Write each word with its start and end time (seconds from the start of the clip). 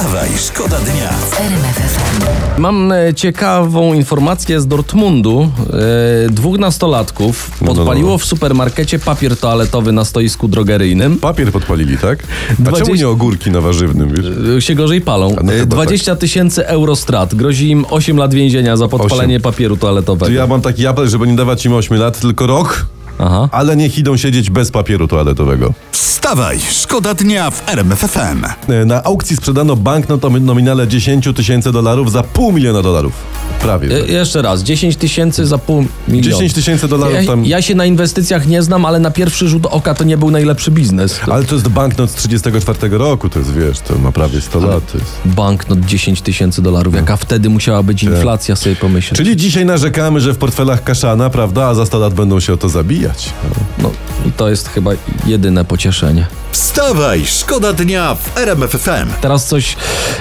Wstawaj, 0.00 0.28
szkoda 0.38 0.76
dnia. 0.78 1.10
Mam 2.58 2.92
e, 2.92 3.14
ciekawą 3.14 3.94
informację 3.94 4.60
z 4.60 4.66
Dortmundu. 4.66 5.50
E, 6.26 6.30
dwóch 6.30 6.58
nastolatków 6.58 7.50
No, 7.60 7.66
no, 7.66 7.74
podpaliło 7.74 8.10
no. 8.10 8.18
w 8.18 8.24
supermarkecie 8.24 8.98
papier 8.98 9.36
toaletowy 9.36 9.92
na 9.92 10.04
stoisku 10.04 10.48
drogeryjnym. 10.48 11.16
Papier 11.18 11.52
podpalili, 11.52 11.98
tak? 11.98 12.18
A 12.22 12.54
czemu 12.56 12.70
Dwadzieścia- 12.70 12.96
nie 12.98 13.08
ogórki 13.08 13.50
na 13.50 13.60
warzywnym, 13.60 14.14
wiesz? 14.14 14.26
E, 14.56 14.60
się 14.62 14.74
gorzej 14.74 15.00
palą. 15.00 15.36
No 15.44 15.52
E, 15.52 15.58
chyba 15.58 15.74
20 15.76 16.16
tysięcy 16.16 16.66
euro 16.66 16.96
strat. 16.96 17.34
Grozi 17.34 17.70
im 17.70 17.84
8 17.90 18.16
lat 18.16 18.34
więzienia 18.34 18.76
za 18.76 18.88
podpalenie 18.88 19.34
Osiem. 19.36 19.42
papieru 19.42 19.76
To 19.76 19.80
toaletowego. 19.80 20.32
ja 20.32 20.46
mam 20.46 20.60
taki 20.60 20.86
apel, 20.86 21.08
żeby 21.08 21.26
nie 21.26 21.36
dawać 21.36 21.66
im 21.66 21.72
8 21.72 21.96
lat, 21.98 22.20
tylko 22.20 22.46
rok, 22.46 22.86
Aha. 23.22 23.48
ale 23.52 23.76
niech 23.76 23.98
idą 23.98 24.16
siedzieć 24.16 24.50
bez 24.50 24.70
papieru 24.70 25.08
toaletowego. 25.08 25.72
Wstawaj, 25.92 26.60
szkoda 26.70 27.14
dnia 27.14 27.50
w 27.50 27.68
RMF 27.68 27.98
FM. 28.00 28.44
E, 28.72 28.84
Na 28.84 29.02
aukcji 29.04 29.36
sprzedano 29.36 29.76
banknot 29.76 30.24
o 30.24 30.30
nominale 30.30 30.88
10 30.88 31.28
tysięcy 31.36 31.72
dolarów 31.72 32.12
za 32.12 32.22
pół 32.22 32.52
miliona 32.52 32.82
dolarów. 32.82 33.12
Prawie. 33.62 33.96
E, 33.96 34.06
jeszcze 34.06 34.42
raz, 34.42 34.62
10 34.62 34.96
tysięcy 34.96 35.46
za 35.46 35.58
pół 35.58 35.84
miliona. 36.08 36.36
10 36.36 36.52
tysięcy 36.52 36.88
dolarów 36.88 37.14
ja, 37.14 37.26
tam. 37.26 37.44
ja 37.44 37.62
się 37.62 37.74
na 37.74 37.86
inwestycjach 37.86 38.46
nie 38.46 38.62
znam, 38.62 38.84
ale 38.84 39.00
na 39.00 39.10
pierwszy 39.10 39.48
rzut 39.48 39.66
oka 39.66 39.94
to 39.94 40.04
nie 40.04 40.16
był 40.16 40.30
najlepszy 40.30 40.70
biznes. 40.70 41.20
To 41.26 41.34
Ale 41.34 41.44
to 41.44 41.54
jest 41.54 41.68
banknot 41.68 42.10
z 42.10 42.14
34 42.14 42.98
roku, 42.98 43.28
to 43.28 43.38
jest, 43.38 43.52
wiesz, 43.52 43.80
to 43.80 43.98
ma 43.98 44.12
prawie 44.12 44.40
100 44.40 44.60
lat. 44.60 44.92
To 44.92 44.98
jest. 44.98 45.10
Banknot 45.24 45.80
10 45.80 46.22
tysięcy 46.22 46.62
dolarów. 46.62 46.94
Jaka 46.94 47.16
wtedy 47.16 47.48
musiała 47.48 47.82
być 47.82 48.02
inflacja, 48.02 48.56
sobie 48.56 48.76
pomyśleć. 48.76 49.16
Czyli 49.16 49.36
dzisiaj 49.36 49.66
narzekamy, 49.66 50.20
że 50.20 50.32
w 50.32 50.38
portfelach 50.38 50.84
kaszana, 50.84 51.30
prawda, 51.30 51.66
a 51.66 51.74
za 51.74 51.86
100 51.86 51.98
lat 51.98 52.14
będą 52.14 52.40
się 52.40 52.52
o 52.52 52.56
to 52.56 52.68
zabijać. 52.68 53.30
No 53.44 53.69
i 54.26 54.32
to 54.32 54.48
jest 54.48 54.68
chyba 54.68 54.90
jedyne 55.26 55.64
pocieszenie. 55.64 56.26
Wstawaj, 56.52 57.26
szkoda 57.26 57.72
dnia 57.72 58.14
w 58.14 58.38
RMF 58.38 58.70
FM. 58.70 59.08
Teraz 59.20 59.46
coś 59.46 59.76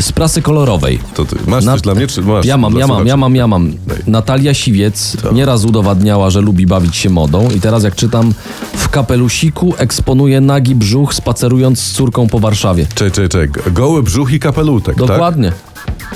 z 0.00 0.12
prasy 0.12 0.42
kolorowej. 0.42 0.98
To 1.14 1.24
ty 1.24 1.36
masz 1.46 1.64
Na- 1.64 1.72
coś 1.72 1.80
dla 1.80 1.94
mnie, 1.94 2.06
czy 2.06 2.22
masz? 2.22 2.46
Ja 2.46 2.56
mam, 2.56 2.76
ja 2.78 2.86
mam, 2.86 3.06
ja 3.06 3.16
mam, 3.16 3.36
ja 3.36 3.46
mam. 3.46 3.72
Natalia 4.06 4.54
Siwiec 4.54 5.16
nieraz 5.32 5.64
udowadniała, 5.64 6.30
że 6.30 6.40
lubi 6.40 6.66
bawić 6.66 6.96
się 6.96 7.10
modą 7.10 7.50
i 7.50 7.60
teraz 7.60 7.84
jak 7.84 7.94
czytam, 7.94 8.34
w 8.72 8.88
kapelusiku 8.88 9.74
eksponuje 9.78 10.40
nagi 10.40 10.74
brzuch 10.74 11.14
spacerując 11.14 11.80
z 11.80 11.92
córką 11.92 12.28
po 12.28 12.38
Warszawie. 12.38 12.86
Czekaj, 12.94 13.10
czekaj, 13.12 13.48
czekaj. 13.48 13.72
Goły 13.72 14.02
brzuch 14.02 14.32
i 14.32 14.40
kapelutek, 14.40 14.96
tak? 14.96 15.18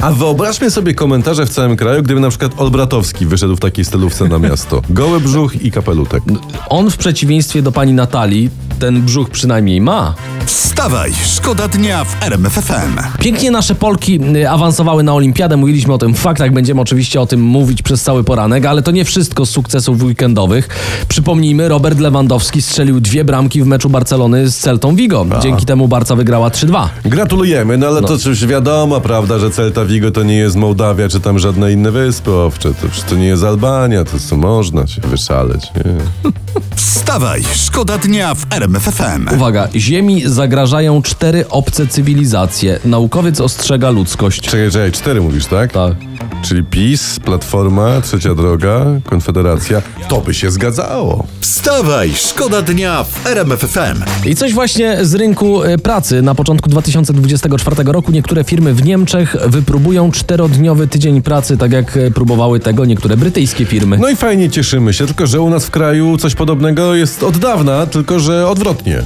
A 0.00 0.12
wyobraźmy 0.12 0.70
sobie 0.70 0.94
komentarze 0.94 1.46
w 1.46 1.50
całym 1.50 1.76
kraju, 1.76 2.02
gdyby 2.02 2.20
na 2.20 2.28
przykład 2.28 2.52
Olbratowski 2.56 3.26
wyszedł 3.26 3.56
w 3.56 3.60
takiej 3.60 3.84
stylówce 3.84 4.28
na 4.28 4.38
miasto. 4.38 4.82
Goły 4.90 5.20
brzuch 5.20 5.62
i 5.62 5.70
kapelutek. 5.70 6.22
On 6.68 6.90
w 6.90 6.96
przeciwieństwie 6.96 7.62
do 7.62 7.72
pani 7.72 7.92
Natalii 7.92 8.50
ten 8.78 9.02
brzuch 9.02 9.30
przynajmniej 9.30 9.80
ma. 9.80 10.14
Wstawaj, 10.46 11.12
szkoda 11.26 11.68
dnia 11.68 12.04
w 12.04 12.22
RMF 12.22 12.52
FM. 12.52 13.18
Pięknie 13.18 13.50
nasze 13.50 13.74
Polki 13.74 14.20
y, 14.36 14.50
awansowały 14.50 15.02
na 15.02 15.14
olimpiadę, 15.14 15.56
mówiliśmy 15.56 15.94
o 15.94 15.98
tym 15.98 16.14
w 16.14 16.18
faktach, 16.18 16.52
będziemy 16.52 16.80
oczywiście 16.80 17.20
o 17.20 17.26
tym 17.26 17.40
mówić 17.40 17.82
przez 17.82 18.02
cały 18.02 18.24
poranek, 18.24 18.66
ale 18.66 18.82
to 18.82 18.90
nie 18.90 19.04
wszystko 19.04 19.46
z 19.46 19.50
sukcesów 19.50 20.02
weekendowych. 20.02 20.68
Przypomnijmy, 21.08 21.68
Robert 21.68 21.98
Lewandowski 21.98 22.62
strzelił 22.62 23.00
dwie 23.00 23.24
bramki 23.24 23.62
w 23.62 23.66
meczu 23.66 23.90
Barcelony 23.90 24.48
z 24.48 24.56
Celtą 24.56 24.96
Vigo. 24.96 25.26
Dzięki 25.42 25.66
temu 25.66 25.88
Barca 25.88 26.16
wygrała 26.16 26.48
3-2. 26.48 26.88
Gratulujemy, 27.04 27.78
no 27.78 27.86
ale 27.86 28.00
to 28.02 28.16
przecież 28.16 28.46
wiadomo, 28.46 29.00
prawda, 29.00 29.38
że 29.38 29.50
Celta 29.50 29.84
Vigo 29.84 30.10
to 30.10 30.22
nie 30.22 30.36
jest 30.36 30.56
Mołdawia, 30.56 31.08
czy 31.08 31.20
tam 31.20 31.38
żadne 31.38 31.72
inne 31.72 31.90
wyspy 31.90 32.32
owcze. 32.32 32.68
To, 32.68 32.88
przecież 32.88 33.10
to 33.10 33.16
nie 33.16 33.26
jest 33.26 33.44
Albania, 33.44 34.04
to 34.04 34.18
co 34.18 34.36
można 34.36 34.86
się 34.86 35.00
wyszaleć. 35.00 35.62
Nie? 35.76 36.30
Wstawaj, 37.06 37.42
szkoda 37.54 37.98
dnia 37.98 38.34
w 38.34 38.46
RMF 38.50 38.82
FM. 38.82 39.34
Uwaga, 39.34 39.68
Ziemi 39.76 40.22
zagrażają 40.24 41.02
cztery 41.02 41.48
obce 41.48 41.86
cywilizacje. 41.86 42.78
Naukowiec 42.84 43.40
ostrzega 43.40 43.90
ludzkość. 43.90 44.40
Czekaj, 44.40 44.70
czekaj, 44.70 44.92
cztery 44.92 45.20
mówisz, 45.20 45.46
tak? 45.46 45.72
Tak. 45.72 45.94
Czyli 46.42 46.64
PiS, 46.64 47.20
Platforma, 47.20 48.00
Trzecia 48.00 48.34
Droga, 48.34 48.84
Konfederacja. 49.04 49.82
To 50.08 50.20
by 50.20 50.34
się 50.34 50.50
zgadzało. 50.50 51.26
Wstawaj, 51.40 52.12
szkoda 52.14 52.62
dnia 52.62 53.04
w 53.04 53.26
RMF 53.26 53.60
FM. 53.60 54.28
I 54.28 54.34
coś 54.34 54.52
właśnie 54.52 55.04
z 55.04 55.14
rynku 55.14 55.62
e, 55.62 55.78
pracy. 55.78 56.22
Na 56.22 56.34
początku 56.34 56.70
2024 56.70 57.76
roku 57.84 58.12
niektóre 58.12 58.44
firmy 58.44 58.74
w 58.74 58.84
Niemczech 58.84 59.36
wypróbują 59.46 60.10
czterodniowy 60.10 60.88
tydzień 60.88 61.22
pracy, 61.22 61.56
tak 61.56 61.72
jak 61.72 61.96
e, 61.96 62.10
próbowały 62.10 62.60
tego 62.60 62.84
niektóre 62.84 63.16
brytyjskie 63.16 63.64
firmy. 63.64 63.98
No 63.98 64.08
i 64.08 64.16
fajnie 64.16 64.50
cieszymy 64.50 64.92
się, 64.92 65.06
tylko 65.06 65.26
że 65.26 65.40
u 65.40 65.50
nas 65.50 65.66
w 65.66 65.70
kraju 65.70 66.18
coś 66.18 66.34
podobnego 66.34 66.95
jest 66.96 67.22
od 67.22 67.38
dawna, 67.38 67.86
tylko 67.86 68.20
że 68.20 68.48
odwrotnie. 68.48 69.02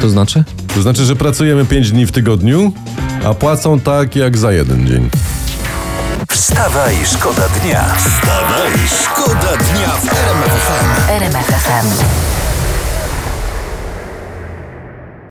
To 0.00 0.08
znaczy? 0.08 0.44
To 0.74 0.82
znaczy, 0.82 1.04
że 1.04 1.16
pracujemy 1.16 1.64
5 1.64 1.92
dni 1.92 2.06
w 2.06 2.12
tygodniu, 2.12 2.72
a 3.24 3.34
płacą 3.34 3.80
tak 3.80 4.16
jak 4.16 4.38
za 4.38 4.52
jeden 4.52 4.86
dzień. 4.86 5.10
Wstawaj, 6.30 6.96
szkoda 7.06 7.42
dnia. 7.48 7.84
Wstawaj, 7.94 8.72
szkoda 9.02 9.56
dnia 9.56 9.88
w 9.88 10.12
RMF 10.12 10.52
FM. 10.52 11.10
RMF 11.10 11.46
FM. 11.46 12.37